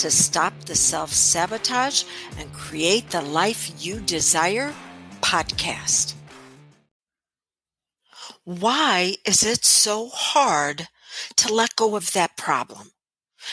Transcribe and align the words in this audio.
to 0.00 0.10
Stop 0.10 0.64
the 0.64 0.74
Self 0.74 1.12
Sabotage 1.12 2.04
and 2.38 2.50
Create 2.54 3.10
the 3.10 3.20
Life 3.20 3.70
You 3.84 4.00
Desire 4.00 4.72
podcast. 5.20 6.14
Why 8.44 9.16
is 9.26 9.42
it 9.42 9.66
so 9.66 10.08
hard 10.08 10.88
to 11.36 11.52
let 11.52 11.76
go 11.76 11.96
of 11.96 12.14
that 12.14 12.38
problem? 12.38 12.92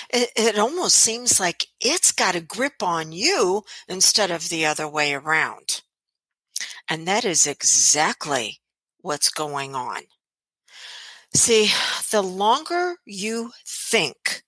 It, 0.10 0.30
it 0.38 0.58
almost 0.58 0.96
seems 0.96 1.38
like 1.38 1.66
it's 1.82 2.14
got 2.14 2.34
a 2.34 2.40
grip 2.40 2.82
on 2.82 3.12
you 3.12 3.64
instead 3.90 4.32
of 4.32 4.48
the 4.48 4.66
other 4.66 4.88
way 4.88 5.14
around. 5.14 5.82
And 6.90 7.06
that 7.10 7.26
is 7.26 7.46
exactly 7.46 8.62
what's 9.02 9.30
going 9.30 9.76
on. 9.76 10.04
See, 11.36 11.72
the 12.10 12.22
longer 12.22 12.96
you 13.06 13.52
think 13.66 14.44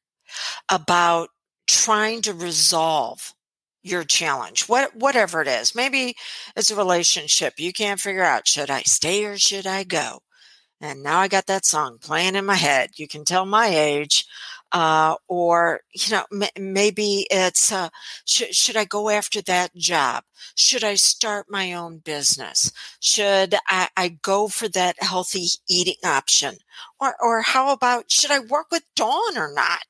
about 0.70 1.32
trying 1.70 2.20
to 2.24 2.34
resolve 2.34 3.34
your 3.84 4.04
challenge, 4.04 4.68
what, 4.68 4.96
whatever 4.96 5.42
it 5.42 5.48
is. 5.48 5.76
Maybe 5.76 6.16
it's 6.56 6.72
a 6.72 6.76
relationship 6.76 7.54
you 7.58 7.72
can't 7.72 8.00
figure 8.00 8.24
out. 8.24 8.48
Should 8.48 8.72
I 8.72 8.82
stay 8.82 9.24
or 9.24 9.38
should 9.38 9.68
I 9.68 9.84
go? 9.84 10.20
And 10.82 11.04
now 11.04 11.20
I 11.20 11.28
got 11.28 11.46
that 11.46 11.66
song 11.66 11.98
playing 12.02 12.36
in 12.36 12.46
my 12.46 12.56
head. 12.56 12.92
You 12.96 13.08
can 13.08 13.24
tell 13.24 13.46
my 13.46 13.68
age. 13.68 14.26
Uh, 14.72 15.16
or, 15.28 15.82
you 15.94 16.12
know, 16.12 16.26
m- 16.32 16.74
maybe 16.74 17.26
it's, 17.32 17.72
uh, 17.72 17.90
sh- 18.26 18.52
should 18.52 18.78
I 18.78 18.86
go 18.86 19.10
after 19.10 19.42
that 19.42 19.76
job? 19.76 20.24
Should 20.56 20.84
I 20.84 20.94
start 20.96 21.48
my 21.50 21.74
own 21.74 21.98
business? 22.00 22.72
Should 23.00 23.56
I, 23.68 23.90
I 23.98 24.10
go 24.22 24.48
for 24.48 24.68
that 24.70 25.02
healthy 25.02 25.48
eating 25.68 26.02
option? 26.06 26.58
Or, 27.00 27.16
or 27.20 27.42
how 27.42 27.72
about, 27.72 28.12
should 28.12 28.30
I 28.30 28.40
work 28.40 28.68
with 28.72 28.84
Dawn 28.96 29.38
or 29.38 29.52
not? 29.52 29.89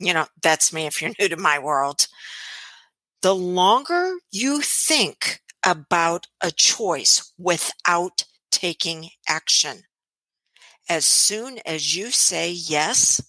You 0.00 0.14
know, 0.14 0.26
that's 0.42 0.72
me 0.72 0.86
if 0.86 1.00
you're 1.00 1.12
new 1.20 1.28
to 1.28 1.36
my 1.36 1.58
world. 1.58 2.08
The 3.22 3.34
longer 3.34 4.14
you 4.32 4.60
think 4.62 5.40
about 5.64 6.26
a 6.40 6.50
choice 6.50 7.32
without 7.38 8.24
taking 8.50 9.10
action, 9.28 9.82
as 10.88 11.04
soon 11.04 11.60
as 11.66 11.94
you 11.94 12.10
say 12.10 12.50
yes, 12.50 13.20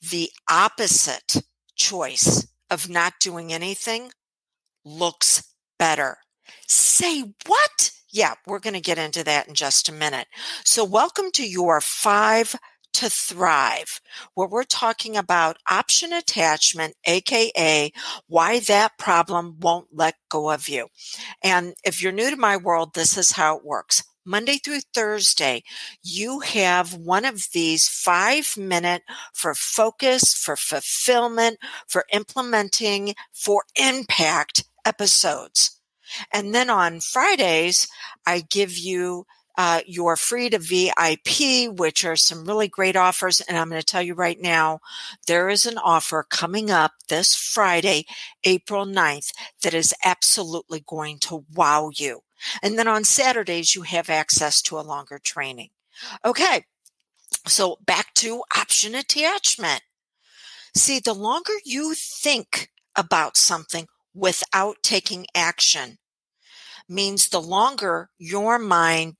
the 0.00 0.30
opposite 0.48 1.42
choice 1.74 2.46
of 2.70 2.88
not 2.88 3.14
doing 3.20 3.52
anything 3.52 4.12
looks 4.84 5.54
better. 5.78 6.18
Say 6.66 7.34
what? 7.46 7.90
Yeah, 8.10 8.34
we're 8.46 8.60
going 8.60 8.74
to 8.74 8.80
get 8.80 8.98
into 8.98 9.24
that 9.24 9.48
in 9.48 9.54
just 9.54 9.88
a 9.88 9.92
minute. 9.92 10.28
So, 10.64 10.84
welcome 10.84 11.30
to 11.32 11.46
your 11.46 11.80
five 11.80 12.54
to 12.98 13.08
thrive, 13.08 14.00
where 14.34 14.48
we're 14.48 14.64
talking 14.64 15.16
about 15.16 15.58
option 15.70 16.12
attachment, 16.12 16.94
aka 17.06 17.92
why 18.26 18.58
that 18.60 18.98
problem 18.98 19.56
won't 19.60 19.88
let 19.92 20.16
go 20.28 20.50
of 20.50 20.68
you. 20.68 20.88
And 21.42 21.74
if 21.84 22.02
you're 22.02 22.12
new 22.12 22.30
to 22.30 22.36
my 22.36 22.56
world, 22.56 22.94
this 22.94 23.16
is 23.16 23.32
how 23.32 23.56
it 23.56 23.64
works. 23.64 24.02
Monday 24.24 24.56
through 24.56 24.80
Thursday, 24.92 25.62
you 26.02 26.40
have 26.40 26.92
one 26.92 27.24
of 27.24 27.46
these 27.54 27.88
five 27.88 28.56
minute 28.56 29.02
for 29.32 29.54
focus, 29.54 30.34
for 30.34 30.56
fulfillment, 30.56 31.58
for 31.86 32.04
implementing, 32.12 33.14
for 33.32 33.62
impact 33.76 34.64
episodes. 34.84 35.80
And 36.32 36.54
then 36.54 36.68
on 36.68 37.00
Fridays, 37.00 37.86
I 38.26 38.40
give 38.40 38.76
you 38.76 39.24
uh, 39.58 39.80
your 39.86 40.14
free 40.14 40.48
to 40.48 40.58
VIP, 40.58 41.68
which 41.76 42.04
are 42.04 42.14
some 42.14 42.44
really 42.44 42.68
great 42.68 42.94
offers. 42.94 43.40
And 43.40 43.58
I'm 43.58 43.68
going 43.68 43.80
to 43.80 43.84
tell 43.84 44.00
you 44.00 44.14
right 44.14 44.40
now, 44.40 44.78
there 45.26 45.48
is 45.48 45.66
an 45.66 45.76
offer 45.78 46.24
coming 46.30 46.70
up 46.70 46.92
this 47.08 47.34
Friday, 47.34 48.06
April 48.44 48.86
9th, 48.86 49.32
that 49.62 49.74
is 49.74 49.92
absolutely 50.04 50.84
going 50.86 51.18
to 51.18 51.44
wow 51.52 51.90
you. 51.92 52.20
And 52.62 52.78
then 52.78 52.86
on 52.86 53.02
Saturdays, 53.02 53.74
you 53.74 53.82
have 53.82 54.08
access 54.08 54.62
to 54.62 54.78
a 54.78 54.80
longer 54.80 55.18
training. 55.18 55.70
Okay. 56.24 56.64
So 57.48 57.78
back 57.84 58.14
to 58.14 58.44
option 58.56 58.94
attachment. 58.94 59.82
See, 60.76 61.00
the 61.00 61.14
longer 61.14 61.54
you 61.64 61.94
think 61.94 62.70
about 62.94 63.36
something 63.36 63.88
without 64.14 64.76
taking 64.84 65.26
action 65.34 65.98
means 66.88 67.28
the 67.28 67.40
longer 67.40 68.10
your 68.18 68.60
mind 68.60 69.16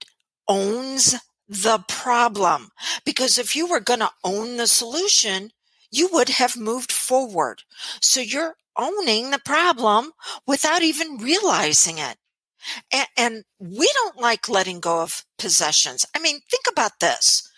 owns 0.49 1.15
the 1.49 1.79
problem. 1.89 2.71
Because 3.05 3.39
if 3.39 3.57
you 3.57 3.67
were 3.67 3.81
going 3.81 4.01
to 4.01 4.11
own 4.25 4.57
the 4.57 4.67
solution, 4.67 5.51
you 5.91 6.09
would 6.13 6.29
have 6.29 6.57
moved 6.57 6.93
forward. 6.93 7.63
So 8.01 8.21
you're 8.21 8.57
owning 8.77 9.31
the 9.31 9.41
problem 9.41 10.13
without 10.47 10.83
even 10.83 11.19
realizing 11.19 11.99
it. 11.99 12.17
And, 12.93 13.09
and, 13.17 13.45
we 13.61 13.91
don't 13.95 14.21
like 14.21 14.49
letting 14.49 14.81
go 14.81 15.03
of 15.03 15.25
possessions. 15.39 16.05
I 16.15 16.19
mean, 16.19 16.41
think 16.51 16.65
about 16.71 17.01
this. 17.01 17.49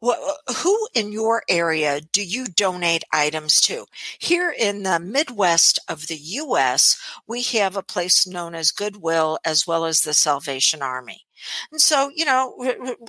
Who 0.00 0.88
in 0.94 1.12
your 1.12 1.42
area 1.48 2.00
do 2.00 2.22
you 2.22 2.46
donate 2.46 3.04
items 3.12 3.60
to? 3.62 3.86
Here 4.18 4.52
in 4.56 4.82
the 4.82 4.98
Midwest 4.98 5.78
of 5.88 6.06
the 6.06 6.16
U.S., 6.16 7.00
we 7.26 7.42
have 7.42 7.76
a 7.76 7.82
place 7.82 8.26
known 8.26 8.54
as 8.54 8.70
Goodwill 8.70 9.38
as 9.44 9.66
well 9.66 9.84
as 9.84 10.00
the 10.00 10.14
Salvation 10.14 10.82
Army. 10.82 11.26
And 11.72 11.80
so, 11.80 12.10
you 12.14 12.24
know, 12.24 12.54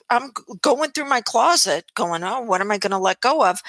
I'm 0.10 0.32
going 0.62 0.92
through 0.92 1.10
my 1.10 1.22
closet 1.22 1.86
going, 1.96 2.24
oh, 2.24 2.42
what 2.42 2.62
am 2.62 2.72
I 2.72 2.78
going 2.78 2.92
to 2.92 2.98
let 2.98 3.22
go 3.22 3.46
of? 3.46 3.62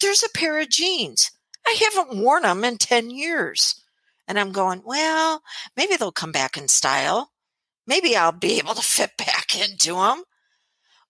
There's 0.00 0.22
a 0.22 0.38
pair 0.38 0.60
of 0.60 0.68
jeans. 0.68 1.30
I 1.66 1.76
haven't 1.80 2.18
worn 2.18 2.42
them 2.42 2.64
in 2.64 2.78
10 2.78 3.10
years. 3.10 3.82
And 4.28 4.38
I'm 4.38 4.52
going, 4.52 4.82
well, 4.84 5.42
maybe 5.76 5.96
they'll 5.96 6.12
come 6.12 6.32
back 6.32 6.56
in 6.56 6.68
style. 6.68 7.30
Maybe 7.86 8.16
I'll 8.16 8.32
be 8.32 8.58
able 8.58 8.74
to 8.74 8.82
fit 8.82 9.10
back 9.18 9.54
into 9.58 9.94
them. 9.94 10.24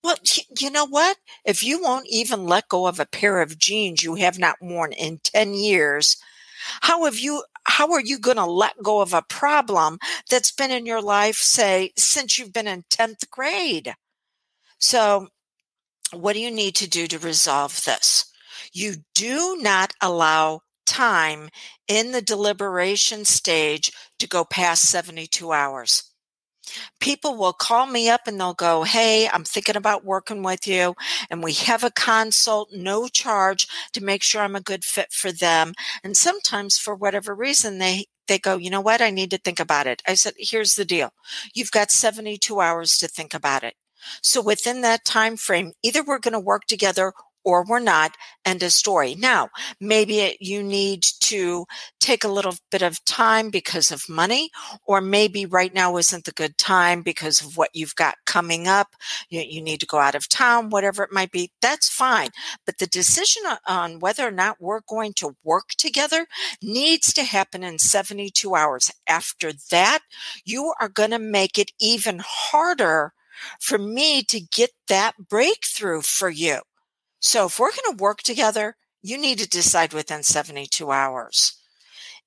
Well, 0.02 0.16
you 0.58 0.70
know 0.70 0.86
what? 0.86 1.16
If 1.44 1.62
you 1.62 1.80
won't 1.80 2.08
even 2.08 2.46
let 2.46 2.68
go 2.68 2.86
of 2.88 2.98
a 2.98 3.06
pair 3.06 3.40
of 3.40 3.58
jeans 3.58 4.02
you 4.02 4.16
have 4.16 4.38
not 4.38 4.56
worn 4.60 4.92
in 4.92 5.18
10 5.22 5.54
years, 5.54 6.16
how 6.80 7.04
have 7.04 7.18
you 7.18 7.44
how 7.64 7.92
are 7.92 8.00
you 8.00 8.18
going 8.18 8.36
to 8.36 8.46
let 8.46 8.82
go 8.82 9.00
of 9.00 9.12
a 9.12 9.22
problem 9.22 9.98
that's 10.30 10.52
been 10.52 10.70
in 10.70 10.86
your 10.86 11.02
life, 11.02 11.36
say, 11.36 11.92
since 11.96 12.38
you've 12.38 12.52
been 12.52 12.66
in 12.66 12.84
10th 12.90 13.28
grade? 13.30 13.94
So, 14.78 15.28
what 16.12 16.34
do 16.34 16.40
you 16.40 16.50
need 16.50 16.74
to 16.76 16.88
do 16.88 17.06
to 17.06 17.18
resolve 17.18 17.84
this? 17.84 18.26
You 18.72 18.96
do 19.14 19.56
not 19.60 19.92
allow 20.00 20.60
time 20.86 21.48
in 21.88 22.12
the 22.12 22.22
deliberation 22.22 23.24
stage 23.24 23.92
to 24.18 24.28
go 24.28 24.44
past 24.44 24.84
72 24.84 25.52
hours. 25.52 26.11
People 27.00 27.36
will 27.36 27.52
call 27.52 27.86
me 27.86 28.08
up 28.08 28.22
and 28.26 28.38
they'll 28.38 28.54
go, 28.54 28.84
Hey, 28.84 29.28
I'm 29.28 29.44
thinking 29.44 29.76
about 29.76 30.04
working 30.04 30.42
with 30.42 30.66
you. 30.66 30.94
And 31.30 31.42
we 31.42 31.52
have 31.54 31.84
a 31.84 31.90
consult, 31.90 32.70
no 32.72 33.08
charge 33.08 33.66
to 33.92 34.04
make 34.04 34.22
sure 34.22 34.42
I'm 34.42 34.56
a 34.56 34.60
good 34.60 34.84
fit 34.84 35.12
for 35.12 35.32
them. 35.32 35.74
And 36.04 36.16
sometimes 36.16 36.78
for 36.78 36.94
whatever 36.94 37.34
reason, 37.34 37.78
they, 37.78 38.06
they 38.28 38.38
go, 38.38 38.56
you 38.56 38.70
know 38.70 38.80
what? 38.80 39.00
I 39.00 39.10
need 39.10 39.30
to 39.30 39.38
think 39.38 39.60
about 39.60 39.86
it. 39.86 40.02
I 40.06 40.14
said, 40.14 40.34
here's 40.38 40.74
the 40.74 40.84
deal. 40.84 41.10
You've 41.54 41.70
got 41.70 41.90
72 41.90 42.60
hours 42.60 42.96
to 42.98 43.08
think 43.08 43.34
about 43.34 43.64
it. 43.64 43.74
So 44.22 44.40
within 44.40 44.80
that 44.82 45.04
time 45.04 45.36
frame, 45.36 45.72
either 45.82 46.02
we're 46.02 46.18
going 46.18 46.32
to 46.32 46.40
work 46.40 46.66
together 46.66 47.12
or 47.44 47.64
we're 47.64 47.80
not. 47.80 48.16
End 48.44 48.62
of 48.62 48.72
story. 48.72 49.14
Now, 49.14 49.50
maybe 49.80 50.36
you 50.40 50.62
need 50.62 51.02
to 51.20 51.66
take 52.00 52.24
a 52.24 52.28
little 52.28 52.54
bit 52.70 52.82
of 52.82 53.04
time 53.04 53.50
because 53.50 53.90
of 53.90 54.08
money, 54.08 54.50
or 54.86 55.00
maybe 55.00 55.46
right 55.46 55.72
now 55.74 55.96
isn't 55.96 56.24
the 56.24 56.32
good 56.32 56.58
time 56.58 57.02
because 57.02 57.40
of 57.40 57.56
what 57.56 57.70
you've 57.74 57.94
got 57.94 58.16
coming 58.26 58.66
up. 58.66 58.88
You, 59.30 59.40
you 59.40 59.62
need 59.62 59.80
to 59.80 59.86
go 59.86 59.98
out 59.98 60.14
of 60.14 60.28
town, 60.28 60.70
whatever 60.70 61.02
it 61.02 61.12
might 61.12 61.30
be. 61.30 61.50
That's 61.60 61.88
fine. 61.88 62.30
But 62.66 62.78
the 62.78 62.86
decision 62.86 63.42
on 63.66 64.00
whether 64.00 64.26
or 64.26 64.32
not 64.32 64.60
we're 64.60 64.80
going 64.88 65.12
to 65.14 65.36
work 65.44 65.70
together 65.78 66.26
needs 66.62 67.12
to 67.14 67.24
happen 67.24 67.62
in 67.62 67.78
72 67.78 68.54
hours. 68.54 68.90
After 69.08 69.52
that, 69.70 70.00
you 70.44 70.72
are 70.80 70.88
going 70.88 71.10
to 71.10 71.18
make 71.18 71.58
it 71.58 71.72
even 71.80 72.20
harder 72.24 73.12
for 73.60 73.78
me 73.78 74.22
to 74.24 74.40
get 74.40 74.70
that 74.88 75.14
breakthrough 75.28 76.02
for 76.02 76.30
you. 76.30 76.60
So 77.22 77.46
if 77.46 77.60
we're 77.60 77.70
going 77.70 77.96
to 77.96 78.02
work 78.02 78.22
together, 78.22 78.76
you 79.00 79.16
need 79.16 79.38
to 79.38 79.48
decide 79.48 79.92
within 79.92 80.24
72 80.24 80.90
hours. 80.90 81.56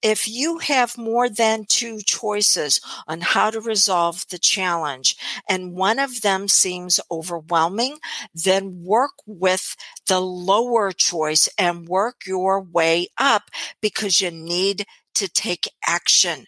If 0.01 0.27
you 0.27 0.59
have 0.59 0.97
more 0.97 1.27
than 1.27 1.65
two 1.67 1.99
choices 1.99 2.79
on 3.05 3.19
how 3.21 3.49
to 3.49 3.59
resolve 3.59 4.25
the 4.29 4.37
challenge 4.37 5.17
and 5.49 5.73
one 5.73 5.99
of 5.99 6.21
them 6.21 6.47
seems 6.47 6.99
overwhelming, 7.11 7.97
then 8.33 8.83
work 8.83 9.11
with 9.25 9.75
the 10.07 10.21
lower 10.21 10.93
choice 10.93 11.49
and 11.57 11.89
work 11.89 12.21
your 12.25 12.61
way 12.61 13.07
up 13.17 13.51
because 13.81 14.21
you 14.21 14.31
need 14.31 14.85
to 15.15 15.27
take 15.27 15.67
action. 15.85 16.45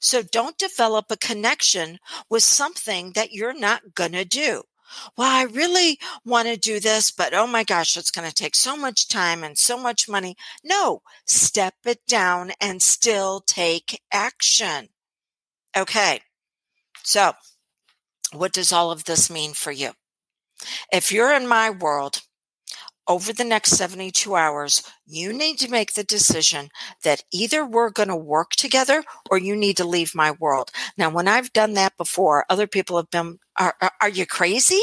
So 0.00 0.22
don't 0.22 0.58
develop 0.58 1.06
a 1.10 1.16
connection 1.16 1.98
with 2.28 2.42
something 2.42 3.12
that 3.12 3.32
you're 3.32 3.58
not 3.58 3.94
going 3.94 4.12
to 4.12 4.24
do. 4.24 4.62
Well, 5.16 5.30
I 5.30 5.42
really 5.42 5.98
want 6.24 6.48
to 6.48 6.56
do 6.56 6.80
this, 6.80 7.10
but 7.10 7.34
oh 7.34 7.46
my 7.46 7.64
gosh, 7.64 7.96
it's 7.96 8.10
going 8.10 8.28
to 8.28 8.34
take 8.34 8.54
so 8.54 8.76
much 8.76 9.08
time 9.08 9.44
and 9.44 9.56
so 9.58 9.78
much 9.78 10.08
money. 10.08 10.36
No, 10.64 11.02
step 11.26 11.74
it 11.84 12.00
down 12.06 12.52
and 12.60 12.82
still 12.82 13.40
take 13.40 14.00
action. 14.12 14.88
Okay. 15.76 16.20
So 17.02 17.32
what 18.32 18.52
does 18.52 18.72
all 18.72 18.90
of 18.90 19.04
this 19.04 19.30
mean 19.30 19.52
for 19.52 19.72
you? 19.72 19.92
If 20.92 21.12
you're 21.12 21.32
in 21.32 21.46
my 21.46 21.70
world, 21.70 22.22
over 23.08 23.32
the 23.32 23.44
next 23.44 23.72
72 23.72 24.34
hours, 24.34 24.82
you 25.06 25.32
need 25.32 25.58
to 25.58 25.70
make 25.70 25.94
the 25.94 26.04
decision 26.04 26.68
that 27.04 27.22
either 27.32 27.64
we're 27.64 27.90
going 27.90 28.08
to 28.08 28.16
work 28.16 28.50
together 28.52 29.04
or 29.30 29.38
you 29.38 29.54
need 29.56 29.76
to 29.76 29.84
leave 29.84 30.14
my 30.14 30.32
world. 30.32 30.70
Now, 30.96 31.10
when 31.10 31.28
I've 31.28 31.52
done 31.52 31.74
that 31.74 31.96
before, 31.96 32.44
other 32.48 32.66
people 32.66 32.96
have 32.96 33.10
been, 33.10 33.38
are, 33.58 33.74
are, 33.80 33.92
are 34.02 34.08
you 34.08 34.26
crazy? 34.26 34.80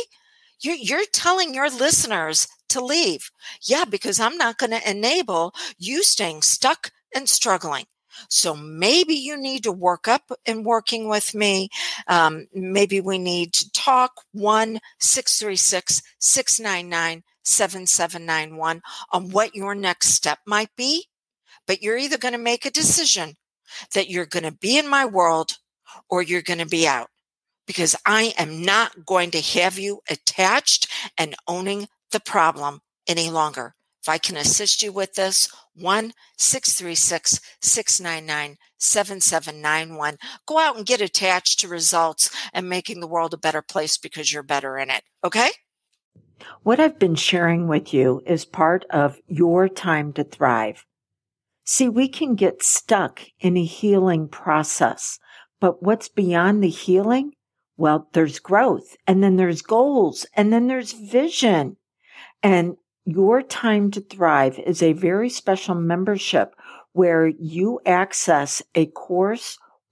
You're, 0.61 0.75
you're 0.75 1.05
telling 1.11 1.53
your 1.53 1.69
listeners 1.69 2.47
to 2.69 2.83
leave. 2.83 3.29
Yeah, 3.61 3.85
because 3.85 4.19
I'm 4.19 4.37
not 4.37 4.57
going 4.57 4.71
to 4.71 4.89
enable 4.89 5.53
you 5.77 6.03
staying 6.03 6.41
stuck 6.41 6.91
and 7.13 7.27
struggling. 7.29 7.85
So 8.29 8.55
maybe 8.55 9.15
you 9.15 9.37
need 9.37 9.63
to 9.63 9.71
work 9.71 10.07
up 10.07 10.31
in 10.45 10.63
working 10.63 11.09
with 11.09 11.33
me. 11.33 11.69
Um, 12.07 12.47
maybe 12.53 13.01
we 13.01 13.17
need 13.17 13.53
to 13.53 13.71
talk 13.71 14.21
1 14.33 14.79
7791 17.43 18.81
on 19.11 19.29
what 19.29 19.55
your 19.55 19.75
next 19.75 20.09
step 20.09 20.39
might 20.45 20.75
be. 20.75 21.07
But 21.67 21.81
you're 21.81 21.97
either 21.97 22.17
going 22.17 22.33
to 22.33 22.37
make 22.37 22.65
a 22.65 22.71
decision 22.71 23.35
that 23.93 24.09
you're 24.09 24.25
going 24.25 24.43
to 24.43 24.51
be 24.51 24.77
in 24.77 24.87
my 24.87 25.05
world 25.05 25.57
or 26.09 26.21
you're 26.21 26.41
going 26.41 26.59
to 26.59 26.65
be 26.65 26.87
out 26.87 27.09
because 27.65 27.95
I 28.05 28.33
am 28.37 28.63
not 28.63 29.05
going 29.05 29.31
to 29.31 29.41
have 29.41 29.79
you 29.79 30.01
attached 30.09 30.87
and 31.17 31.35
owning 31.47 31.87
the 32.11 32.19
problem 32.19 32.81
any 33.07 33.29
longer. 33.29 33.75
If 34.01 34.09
I 34.09 34.17
can 34.17 34.35
assist 34.35 34.83
you 34.83 34.91
with 34.91 35.13
this, 35.13 35.49
1 35.75 36.11
636 36.37 37.39
699 37.61 38.57
7791. 38.77 40.17
Go 40.45 40.59
out 40.59 40.75
and 40.75 40.85
get 40.85 40.99
attached 40.99 41.61
to 41.61 41.69
results 41.69 42.29
and 42.53 42.67
making 42.67 42.99
the 42.99 43.07
world 43.07 43.33
a 43.33 43.37
better 43.37 43.61
place 43.61 43.97
because 43.97 44.33
you're 44.33 44.43
better 44.43 44.77
in 44.77 44.89
it. 44.89 45.03
Okay? 45.23 45.49
What 46.63 46.79
I've 46.79 46.99
been 46.99 47.15
sharing 47.15 47.67
with 47.67 47.93
you 47.93 48.21
is 48.25 48.45
part 48.45 48.85
of 48.89 49.19
your 49.27 49.67
time 49.67 50.13
to 50.13 50.23
thrive. 50.23 50.85
See, 51.65 51.89
we 51.89 52.07
can 52.07 52.35
get 52.35 52.63
stuck 52.63 53.21
in 53.39 53.57
a 53.57 53.63
healing 53.63 54.27
process, 54.27 55.19
but 55.59 55.83
what's 55.83 56.09
beyond 56.09 56.63
the 56.63 56.69
healing? 56.69 57.33
Well, 57.77 58.09
there's 58.13 58.39
growth 58.39 58.95
and 59.07 59.23
then 59.23 59.35
there's 59.35 59.61
goals 59.61 60.25
and 60.35 60.53
then 60.53 60.67
there's 60.67 60.93
vision. 60.93 61.77
And 62.41 62.77
your 63.05 63.41
time 63.41 63.91
to 63.91 64.01
thrive 64.01 64.59
is 64.59 64.81
a 64.81 64.93
very 64.93 65.29
special 65.29 65.75
membership 65.75 66.55
where 66.93 67.27
you 67.27 67.79
access 67.85 68.61
a 68.75 68.85
course 68.85 69.57